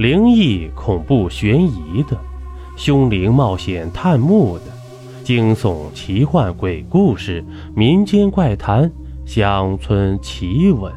[0.00, 2.18] 灵异、恐怖、悬疑的，
[2.74, 4.64] 凶灵冒险探墓的，
[5.22, 7.44] 惊悚、奇幻、鬼故事、
[7.76, 8.90] 民间怪谈、
[9.26, 10.90] 乡村奇闻。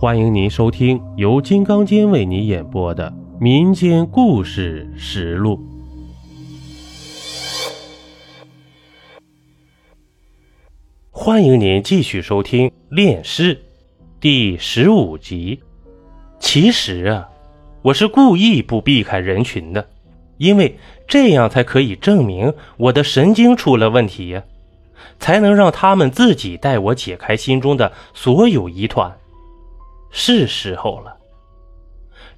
[0.00, 5.60] 欢迎您收听由金刚间为你演播的《民间故事实录》。
[11.10, 13.56] 欢迎您继续收听《炼尸》
[14.18, 15.60] 第十五集。
[16.40, 17.28] 其实啊。
[17.82, 19.84] 我是故意不避开人群的，
[20.38, 20.78] 因为
[21.08, 24.42] 这样才可以证明我的神经出了问题呀，
[25.18, 29.12] 才能让他们自己带我解开心中的所有疑团。
[30.12, 31.16] 是时候了。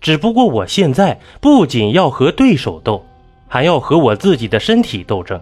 [0.01, 3.05] 只不过我现在不仅要和对手斗，
[3.47, 5.39] 还要和我自己的身体斗争，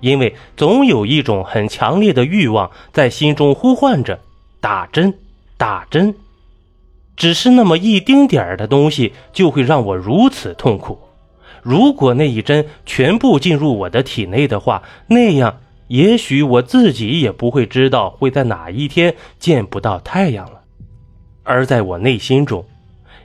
[0.00, 4.18] 因为总有一种很强烈的欲望在心中呼唤着：
[4.60, 5.14] 打针，
[5.56, 6.12] 打针。
[7.18, 10.98] 只是那么一丁点儿的东西，就会让我如此痛苦。
[11.62, 20.60] 如果那一针全部进入我的体内的话，那样也许我自己也不会知道会在哪一天见不到太阳了。
[21.42, 22.64] 而在我内心中，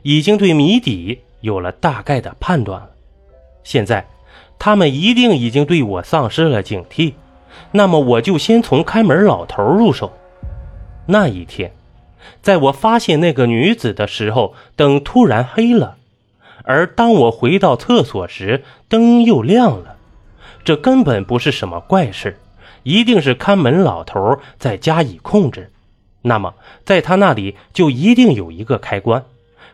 [0.01, 2.89] 已经对谜底有了大概的判断了。
[3.63, 4.07] 现在，
[4.57, 7.13] 他们一定已经对我丧失了警惕。
[7.71, 10.11] 那么，我就先从看门老头入手。
[11.05, 11.71] 那一天。
[12.41, 15.95] 在我发现那个女子的时候，灯突然黑了；
[16.63, 19.97] 而当我回到厕所时，灯又亮了。
[20.63, 22.37] 这根本不是什么怪事，
[22.83, 25.71] 一定是看门老头在加以控制。
[26.21, 26.53] 那么，
[26.85, 29.25] 在他那里就一定有一个开关，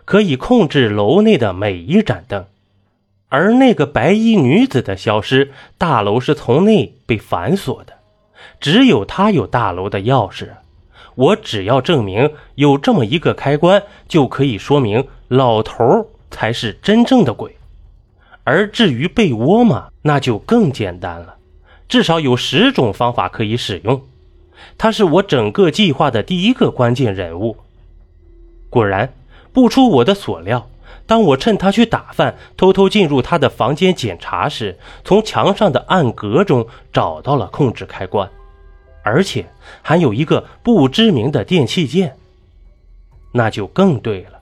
[0.05, 2.45] 可以控制楼内的每一盏灯。
[3.27, 7.93] 而那个白衣女子的消失，大楼是从内被反锁的，
[8.59, 10.49] 只有她有大楼的钥匙。
[11.19, 17.57] 我只要证明有这么一个开关，就可以说明老头才是真正的鬼。
[18.45, 21.35] 而至于被窝嘛，那就更简单了，
[21.89, 24.01] 至少有十种方法可以使用。
[24.77, 27.57] 他是我整个计划的第一个关键人物。
[28.69, 29.13] 果然，
[29.51, 30.69] 不出我的所料，
[31.05, 38.29] 当我趁他去打饭，偷偷进入他的房间检查时，从墙上的暗格中找到了控制开关。
[39.03, 39.45] 而且
[39.81, 42.15] 还有一个不知名的电器件，
[43.31, 44.39] 那就更对了。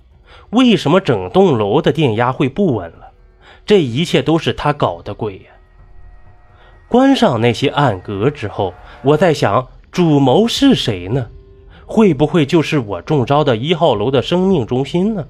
[0.51, 3.11] 为什么整栋楼的电压会不稳了？
[3.65, 5.51] 这一切都是他搞的鬼呀！
[6.87, 8.73] 关上那些暗格之后，
[9.03, 11.27] 我在想，主谋是谁呢？
[11.85, 15.27] 会不会就是我中招的一号楼的生命中心呢？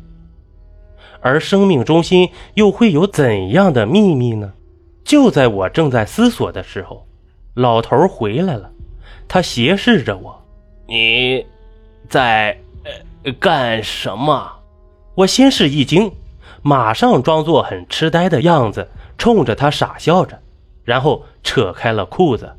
[1.19, 4.53] 而生命中心又会有怎样的秘密呢？
[5.03, 7.07] 就在我正在思索的时候，
[7.55, 8.71] 老头回来了。
[9.28, 10.44] 他斜视着我，
[10.88, 11.45] 你
[12.09, 12.57] 在
[13.40, 14.51] 干什么？
[15.16, 16.12] 我先是一惊，
[16.62, 20.40] 马上装作很痴呆的样子，冲着他傻笑着，
[20.84, 22.53] 然后扯开了裤子。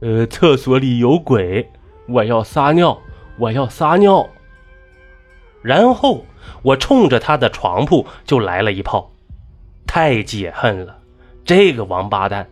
[0.00, 1.68] 呃，厕所里有鬼，
[2.06, 2.98] 我要撒尿，
[3.38, 4.28] 我要撒尿。
[5.62, 6.24] 然后
[6.62, 9.10] 我冲着他的床铺就来了一炮，
[9.86, 10.98] 太解恨了，
[11.44, 12.46] 这个王八蛋！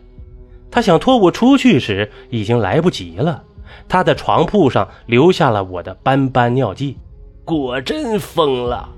[0.75, 3.41] 他想拖我出去时，已经来不及了。
[3.87, 6.97] 他的床铺上留下了我的斑斑尿迹。
[7.45, 8.89] 果真疯了，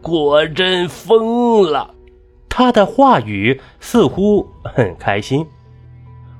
[0.00, 1.90] 果真疯了。
[2.48, 5.46] 他的话语似乎很开心。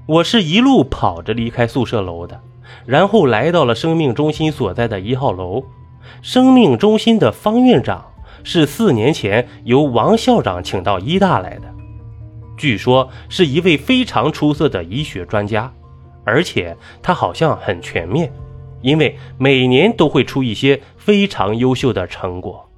[0.06, 2.40] 我是一路跑着离开宿舍楼的，
[2.86, 5.62] 然后来到了生命中心所在的一号楼。
[6.22, 8.02] 生命中心的方院长
[8.42, 11.75] 是四年前由王校长请到医大来的。
[12.56, 15.72] 据说是一位非常出色的医学专家，
[16.24, 18.32] 而且他好像很全面，
[18.80, 22.68] 因为每年都会出一些非常优秀的成果。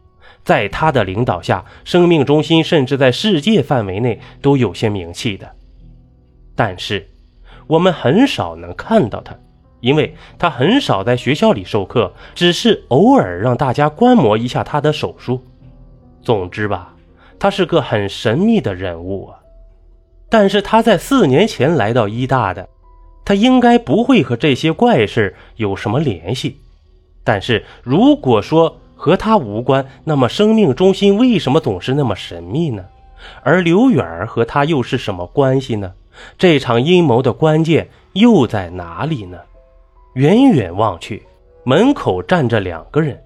[0.45, 5.51] 在他的领导下，生命中心甚至在世界范围内都有些名气的。
[6.55, 7.07] 但是
[7.67, 9.37] 我们很少能看到他，
[9.81, 15.45] 因为他很少在学校里授课，只是偶尔让大家观摩一下他的手术。
[16.23, 16.95] 总之吧，
[17.39, 19.39] 他是个很神秘的人物啊。
[20.31, 22.69] 但是他在四年前来到医大的，
[23.25, 26.57] 他应该不会和这些怪事有什么联系。
[27.25, 32.85] 但是如果说和他无关，那么生命中心为什么总是那么神秘呢？
[33.43, 35.93] 而刘远儿和他又是什么关系呢？
[36.37, 39.39] 这场阴谋的关键又在哪里呢？
[40.15, 41.23] 远远望去，
[41.65, 43.23] 门口站着两个人，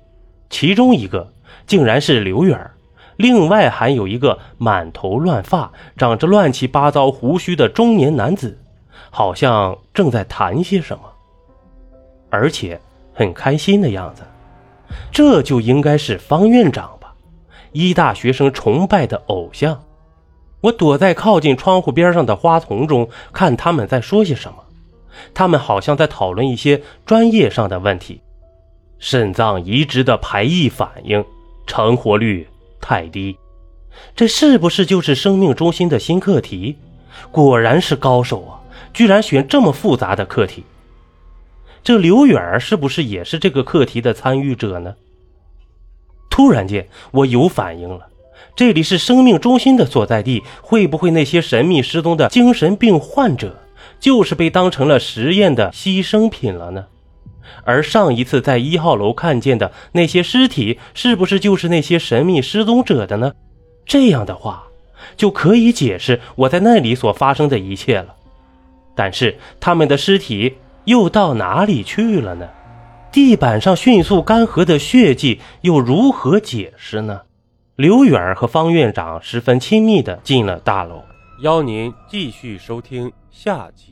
[0.51, 1.33] 其中一个
[1.67, 2.71] 竟然是刘远儿。
[3.17, 8.59] 另外还有一个满头乱发、长着乱七八糟胡须的中年男子，
[9.11, 11.05] 好像正在谈些什么，
[12.31, 12.81] 而且
[13.13, 14.23] 很开心的样子。
[15.11, 17.15] 这就应该是方院长吧？
[17.73, 19.83] 医大学生崇拜的偶像。
[20.61, 24.59] 我躲在靠近窗户边上的花丛中，看他们在说些什么。
[25.35, 28.21] 他们好像在讨论一些专业上的问题。
[28.99, 31.25] 肾脏移植的排异反应
[31.67, 32.47] 成活率
[32.83, 33.39] 太低，
[34.15, 36.77] 这是不是就是生命中心的新课题？
[37.31, 38.61] 果然是高手啊，
[38.93, 40.65] 居然选这么复杂的课题。
[41.85, 44.97] 这刘远儿是不是也是这个课题的参与者呢？
[46.29, 48.09] 突然间，我有反应了。
[48.57, 53.63] 这里是生命中心的所在地，会不会那些神秘失踪的精神病患者
[54.01, 56.87] 就是被当成了实验的牺牲品了呢？
[57.65, 63.33] 而上一次在一号楼看见的那些尸体，是不是就是那些神秘失踪者的呢？
[63.85, 64.65] 这样的话，
[65.17, 68.15] 就可以解释我在那里所发生的一切了。
[68.95, 70.55] 但是他们的尸体
[70.85, 72.49] 又到哪里去了呢？
[73.11, 77.23] 地板上迅速干涸的血迹又如何解释呢？
[77.77, 81.03] 刘远和方院长十分亲密地进了大楼，
[81.43, 83.92] 邀您继续收听下集。